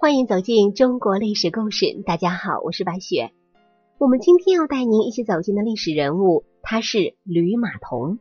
[0.00, 2.04] 欢迎走进中国历史故事。
[2.06, 3.32] 大家好，我是白雪。
[3.98, 8.20] 我们今天要带您一起走进的历史人物，他是吕马童。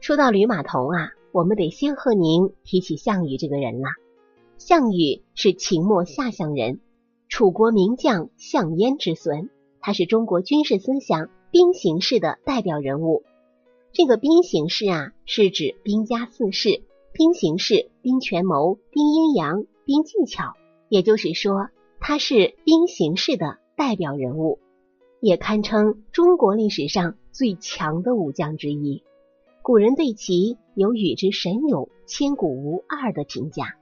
[0.00, 3.88] 说到吕马童啊，我们得先和您提起项羽这个人了。
[4.56, 6.80] 项羽是秦末下相人，
[7.28, 9.50] 楚国名将项燕之孙，
[9.82, 13.24] 他是中国军事思想兵形式的代表人物。
[13.92, 16.82] 这个兵形式啊，是指兵家四势：
[17.12, 20.54] 兵形式、兵权谋、兵阴阳、兵技巧。
[20.88, 21.68] 也就是说，
[21.98, 24.60] 他是兵形式的代表人物，
[25.18, 29.02] 也堪称中国历史上最强的武将之一。
[29.62, 33.74] 古人对其有“与之神勇，千古无二”的评价。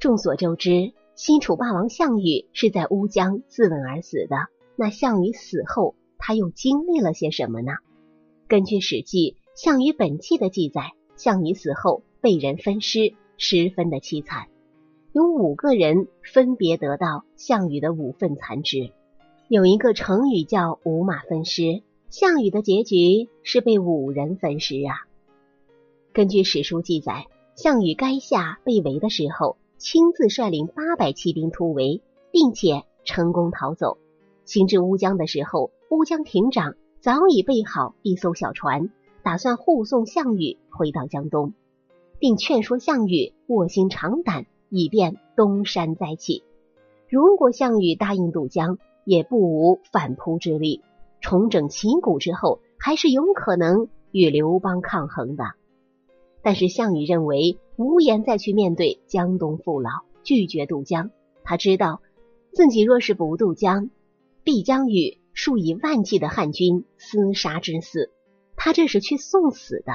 [0.00, 4.36] 众所周知，西楚霸王项羽是在乌江自刎而死的。
[4.74, 7.74] 那项羽死后，他又经历了些什么呢？
[8.48, 14.48] 根据《史记·项羽本纪》的记载，项羽死后被人分尸，十分的凄惨。
[15.12, 18.92] 有五个人分别得到项羽的五份残肢。
[19.48, 25.08] 有一个成语叫“五马分尸”，项羽的结局是被五人分尸啊。
[26.12, 33.96] 根据史书记载，项羽垓下被围的时候，亲自率领八百骑兵突围，并且成功逃走。
[34.44, 36.74] 行至乌江的时候，乌江亭长。
[37.00, 38.90] 早已备好一艘小船，
[39.22, 41.54] 打算护送项羽回到江东，
[42.20, 46.44] 并劝说项羽卧薪尝胆，以便东山再起。
[47.08, 50.82] 如果项羽答应渡江，也不无反扑之力。
[51.20, 55.42] 重整旗鼓之后，还是有可能与刘邦抗衡的。
[56.42, 59.90] 但是项羽认为无颜再去面对江东父老，
[60.22, 61.10] 拒绝渡江。
[61.42, 62.00] 他知道
[62.52, 63.90] 自己若是不渡江，
[64.44, 65.18] 必将与。
[65.32, 68.10] 数以万计的汉军厮杀致死，
[68.56, 69.92] 他这是去送死的。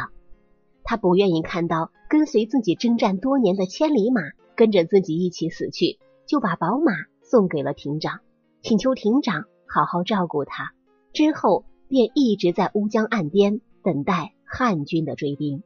[0.86, 4.22] 他不愿意看到跟随自己征战多年的千里马
[4.56, 6.94] 跟着自己一起死去，就把宝马
[7.24, 8.20] 送给了亭长，
[8.62, 10.74] 请求亭长好好照顾他。
[11.12, 15.64] 之后便一直在乌江岸边等待汉军的追兵。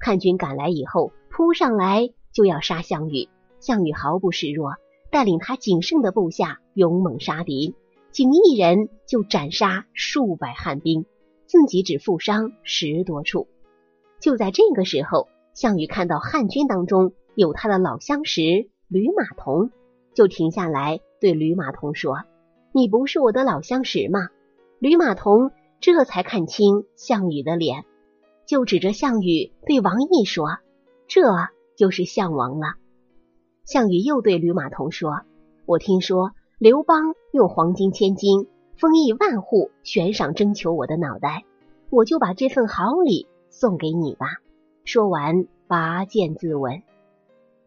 [0.00, 3.28] 汉军赶来以后，扑上来就要杀项羽。
[3.60, 4.74] 项羽毫不示弱，
[5.10, 7.74] 带领他仅剩的部下勇猛杀敌。
[8.10, 11.04] 仅一人就斩杀数百汉兵，
[11.46, 13.48] 自己只负伤十多处。
[14.20, 18.42] 就在这个时候，项羽看到汉军当中有他的老相识
[18.88, 19.70] 吕马童，
[20.14, 22.22] 就停下来对吕马童说
[22.72, 24.28] ：“你不是我的老相识吗？”
[24.78, 25.50] 吕马童
[25.80, 27.84] 这才看清项羽的脸，
[28.46, 30.58] 就指着项羽对王毅说
[31.08, 31.22] ：“这
[31.76, 32.74] 就是项王了。”
[33.64, 35.22] 项羽又对吕马童说
[35.66, 41.44] ：“我听说。”刘邦用黄金千金、封邑万户悬赏征求我的脑袋，
[41.90, 43.26] 我就把这份好礼
[43.58, 44.26] 送给你吧。
[44.84, 46.82] 说完，拔剑自刎。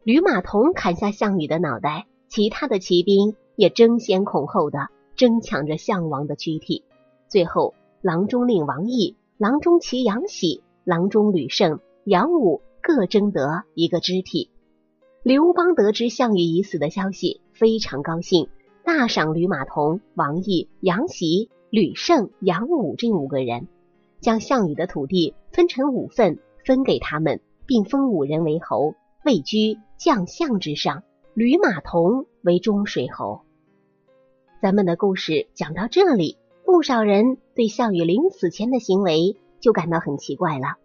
[0.03, 6.83] 吕马童砍下项羽的脑袋，其他的骑兵也争先恐后的争抢着项王的躯体。
[7.27, 7.73] 最后，
[8.03, 14.51] 郎中令王毅、郎中骑杨喜、郎中吕胜、杨武各争得一个肢体。
[15.23, 18.47] 刘邦得知项羽已死的消息，非常高兴。
[18.83, 23.67] 大赏吕马童、王毅、杨喜、吕胜、杨武这五个人，
[24.21, 31.03] 将项羽的土地分成五份，分给他们，并封五人为侯，位居将相之上。
[31.35, 33.41] 吕马童为中水侯。
[34.61, 40.75] 咱们的故事讲到这里，不少人对项羽临死前的行为就感到很奇怪了。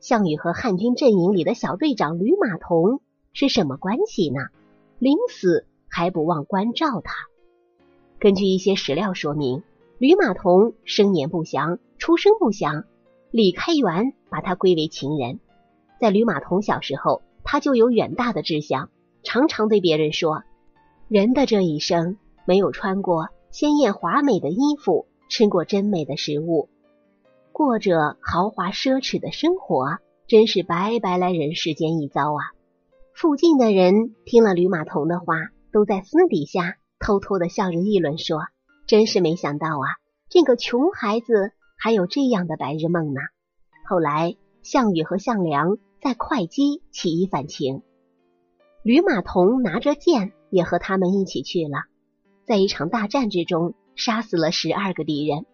[0.00, 3.00] 项羽和汉军阵营里的小队长吕马童
[3.32, 4.40] 是什么关系呢？
[4.98, 7.14] 临死还不忘关照他。
[8.18, 9.62] 根据一些史料说明，
[10.00, 12.84] 吕马童生年不详，出生不详。
[13.30, 15.40] 李开元把他归为情人。
[16.00, 18.88] 在吕马童小时候，他就有远大的志向，
[19.22, 20.42] 常常对别人说
[21.08, 22.16] ：“人的这一生，
[22.46, 26.70] 没有穿过鲜艳华美的衣服，吃过真美的食物，
[27.52, 32.40] 过着豪华奢侈的生活，真是白白来人世间一遭啊！”
[33.12, 36.78] 附近的人听了吕马童的话，都在私底下。
[36.98, 38.38] 偷偷的笑着议论说
[38.90, 39.86] ：“真是没想到啊，
[40.30, 43.20] 这个穷孩子还有这样的白日梦呢。”
[43.88, 44.34] 后来，
[44.64, 47.82] 项羽和项梁在会稽起义反秦，
[48.82, 51.84] 吕马童拿着剑也和他们一起去了。
[52.48, 55.46] 在一场大战之中，杀死了十二个敌人，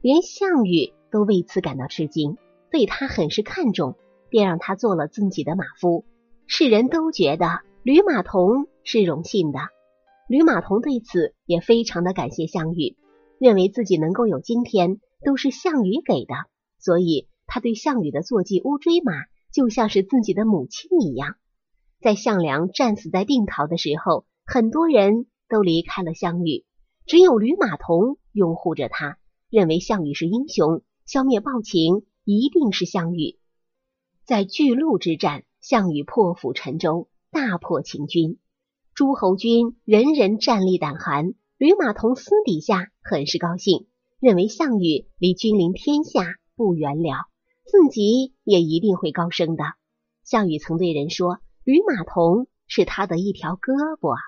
[0.00, 2.38] 连项羽都为此感到吃惊，
[2.70, 3.96] 对他很是看重，
[4.28, 6.04] 便让他做了自己的马夫。
[6.46, 9.58] 世人都觉得吕马童是荣幸的。
[10.26, 12.96] 吕马童对此也非常的感谢项羽，
[13.38, 16.34] 认为自己能够有今天都是项羽给的，
[16.78, 19.12] 所以他对项羽的坐骑乌骓马
[19.52, 21.36] 就像是自己的母亲一样。
[22.00, 26.64] 在项梁战死在定陶的时候，很多人都离开了项羽，
[27.04, 29.18] 只有吕马童拥护着他，
[29.50, 33.38] 认为项羽是英雄，消灭暴秦一定是项羽。
[34.24, 38.38] 在巨鹿之战，项羽破釜沉舟，大破秦军，
[38.94, 41.34] 诸侯军人人战栗胆寒。
[41.58, 43.86] 吕马童私底下很是高兴，
[44.20, 47.26] 认为项羽离君临天下不远了，
[47.64, 49.64] 自己也一定会高升的。
[50.24, 51.38] 项羽曾对人说。
[51.64, 54.18] 吕马童是他的一条胳膊。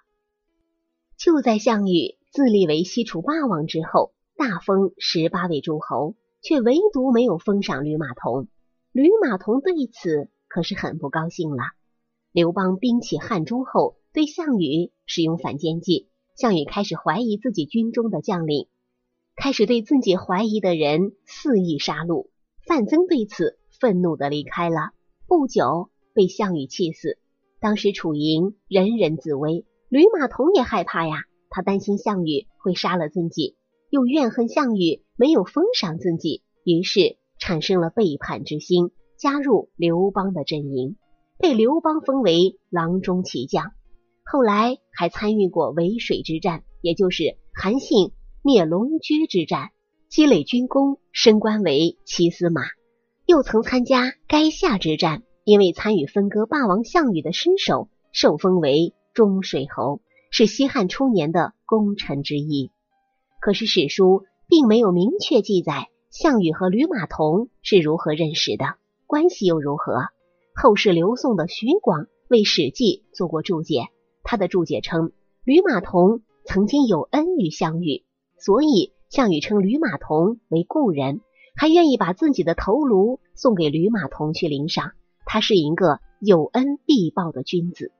[1.18, 8.48] 就在项羽自立为西楚霸王之后，大封十八位诸侯，却唯独没有封赏吕马童。
[8.90, 11.62] 吕马童对此可是很不高兴了。
[12.32, 16.08] 刘邦兵起汉中后，对项羽使用反间计，
[16.38, 18.66] 项羽开始怀疑自己军中的将领，
[19.36, 22.30] 开始对自己怀疑的人肆意杀戮。
[22.66, 24.92] 范增对此愤怒的离开了，
[25.26, 27.18] 不久被项羽气死。
[27.60, 31.24] 当时楚营人人自危，吕马童也害怕呀。
[31.50, 33.56] 他担心项羽会杀了自己，
[33.90, 40.96] 又怨恨项羽没有封赏自己，于是产生了背叛之心，加入刘邦的阵营，
[41.38, 43.72] 被刘邦封为郎中骑将。
[44.30, 48.12] 后来还参与过渭水之战，也就是韩信
[48.42, 49.70] 灭龙驹之战，
[50.10, 52.62] 积累军功，升官为骑司马。
[53.24, 55.22] 又曾参加垓下之战。
[55.48, 60.00] 因为参与分割霸王项羽的身首，受封为中水侯，
[60.32, 62.72] 是西汉初年的功臣之一。
[63.40, 68.74] 可是史书并没有明确记载项羽和吕马童是如何认识的，
[69.06, 70.08] 关系又如何。
[70.52, 73.82] 后世刘宋的徐广为《史记》做过注解，
[74.28, 75.12] 他的注解称
[75.44, 78.02] 吕马童曾经有恩于项羽，
[78.38, 81.20] 所以项羽称吕马童为故人，
[81.54, 84.90] 还愿意把自己的头颅送给吕马童去领赏。
[85.24, 87.92] 他是一个有恩必报的君子。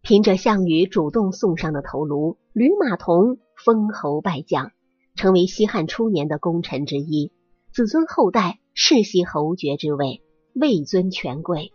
[0.00, 4.72] 凭着项羽主动送上的头颅，吕马童封侯拜将，
[5.16, 7.30] 成为西汉初年的功臣之一。
[7.72, 10.22] 子孙后代世袭侯爵之位，
[10.54, 11.72] 位尊权贵。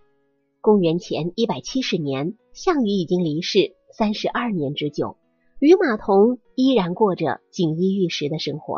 [0.61, 5.17] 公元前一百七十年，项羽已经离世三十二年之久，
[5.59, 8.77] 吕马童依然过着锦衣玉食的生活。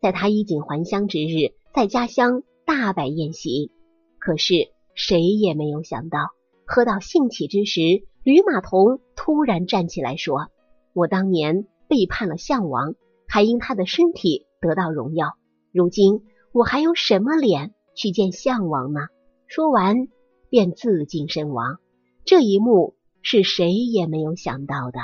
[0.00, 3.70] 在他衣锦还乡之日，在家乡大摆宴席。
[4.18, 4.72] 可是。
[4.98, 6.30] 谁也没有想到，
[6.64, 10.48] 喝到兴起之时，吕马童突然站起来说
[10.96, 12.94] ：“我当年背叛了项王，
[13.28, 15.34] 还因他的身体得到荣耀。
[15.70, 19.00] 如今我还有什么脸去见项王呢？”
[19.48, 20.08] 说完，
[20.48, 21.78] 便自尽身亡。
[22.24, 24.98] 这一幕是谁也没有想到的。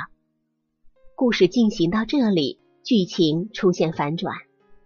[1.15, 4.35] 故事进行到这里，剧情出现反转，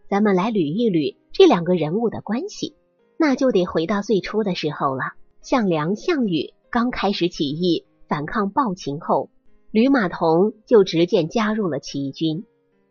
[0.10, 2.76] 咱们来捋一捋这两个人物的关系。
[3.18, 5.14] 那就得回到最初的时候了。
[5.42, 9.30] 项梁、项羽刚开始起义反抗暴秦后，
[9.72, 12.44] 吕马童就直接加入了起义军。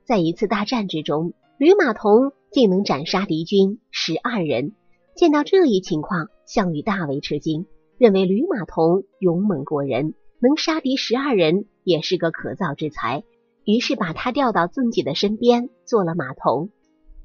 [0.04, 4.72] 在一次大战之中，吕马童竟能斩杀敌军十二人。
[5.14, 7.66] 见到这一情况，项羽大为吃惊，
[7.98, 13.24] 认为吕马童勇猛过人，能杀敌十二人也是个可造之才，
[13.64, 16.70] 于是把他调到自己的身边做了马童，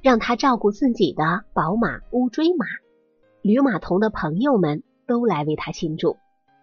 [0.01, 2.65] 让他照顾自己的宝马乌骓马。
[3.43, 6.17] 吕马童的朋友们都来为他庆祝，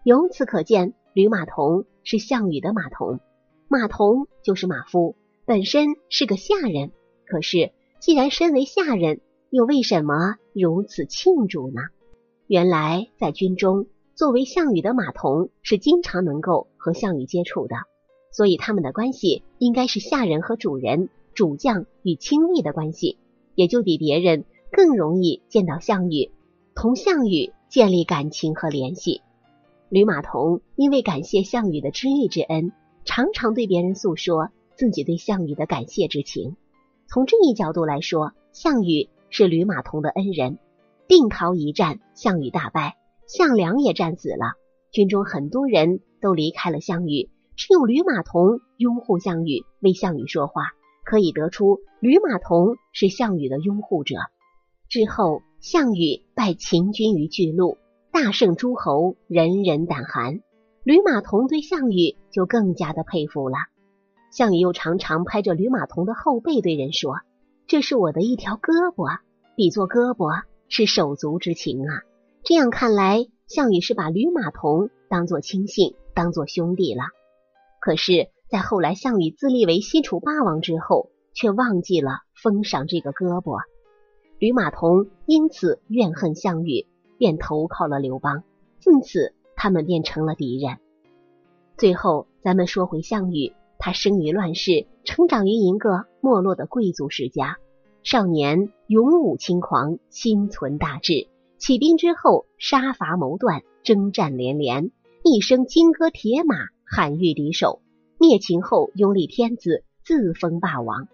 [0.04, 3.20] 由此可见，吕马童是项羽的马童。
[3.68, 6.90] 马童就是马夫，本身是个下人。
[7.26, 11.82] 可是，既然身为下人，又为什么如此庆祝呢？
[12.48, 17.76] 原来，在军中，作为项羽的马童是经常能够和项羽接触的，
[18.32, 23.18] 所以他们的关系应该是下人和主人、主将与亲密的关系，
[23.54, 26.30] 也就比别人更容易见到项羽。
[26.74, 29.20] 同项羽建立感情和联系，
[29.90, 32.72] 吕马童因为感谢项羽的知遇之恩，
[33.04, 36.56] 常常对别人诉说自己对项羽的感谢之情。
[37.08, 40.58] 从这一角度来说，项羽是吕马童的恩人。
[41.08, 42.96] 定陶一战，项羽大败，
[43.26, 44.52] 项梁也战死了，
[44.92, 50.62] 军中很多人都离开了项羽，只有吕马童拥护项羽，为项羽说话，
[51.04, 54.14] 可以得出吕马童是项羽的拥护者。
[54.88, 55.42] 之后。
[55.60, 57.78] 项羽败秦军于巨鹿，
[58.12, 60.38] 大胜诸侯，人人胆寒。
[60.84, 63.56] 吕马童对项羽就更加的佩服了。
[64.30, 67.16] 项羽又常常拍着吕马童的后背对人说
[67.66, 69.18] ：“这是我的一条胳膊，
[69.56, 72.02] 比作胳膊是手足之情啊。”
[72.44, 77.02] 这样看来，项羽是把吕马童当做亲信，当做兄弟了。
[77.80, 83.60] 可是，在后来项羽自立为西楚霸王之后，却忘记了封赏这个胳膊。
[84.38, 86.86] 吕马童因此怨恨项羽，
[87.18, 88.44] 便投靠了刘邦，
[88.78, 90.78] 自此他们便成了敌人。
[91.76, 97.58] 最后，咱们说回项羽，他生于乱世，成长于一个没落的贵族世家。
[98.02, 101.28] 少年勇武轻狂，心存大志。
[101.58, 104.90] 起兵之后，杀伐谋断，征战连连，
[105.24, 107.80] 一生金戈铁马，罕遇敌手。
[108.18, 111.08] 灭秦后，拥立天子，自封霸王。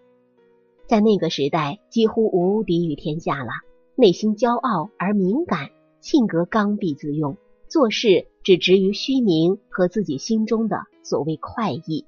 [0.87, 3.51] 在那个时代，几乎无敌于天下了。
[3.95, 7.37] 内心骄傲而敏感，性格刚愎自用，
[7.67, 12.05] 做事只执于虚名和自己心中的所谓快意，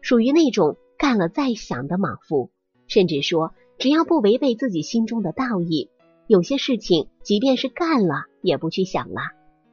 [0.00, 2.50] 属于那种干了再想的莽夫。
[2.86, 5.90] 甚至说，只要不违背自己心中的道义，
[6.26, 9.20] 有些事情即便是干了，也不去想了。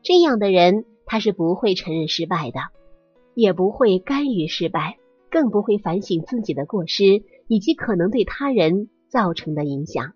[0.02, 2.60] 这样的人，他是不会承认失败的，
[3.36, 4.98] 也不会甘于失败，
[5.30, 10.14] 更不会反省自己的过失以及可能对他人造成的影响。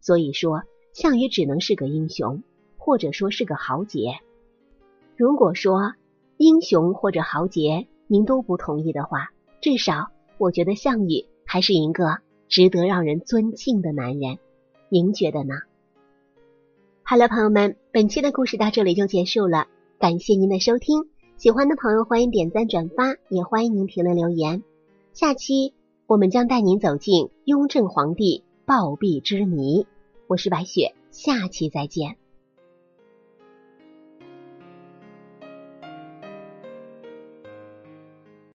[0.00, 0.62] 所以说。
[0.94, 2.42] 项羽只能是个英雄，
[2.76, 4.14] 或者说是个豪杰。
[5.16, 5.92] 如果说
[6.38, 9.28] 英雄或者豪杰您都不同意的话，
[9.60, 12.18] 至少我觉得项羽还是一个
[12.48, 14.38] 值得让人尊敬的男人。
[14.88, 15.54] 您觉得呢？
[17.02, 19.66] 好了，朋友们，本期的故事到这里就结束了，
[19.98, 21.08] 感谢您的收听。
[21.36, 24.62] 喜欢的朋友欢迎点赞转发，也欢迎您评论留言。
[25.12, 25.72] 下期
[26.06, 29.86] 我们将带您走进雍正皇帝暴毙之谜。
[30.26, 32.16] 我是白雪，下期再见。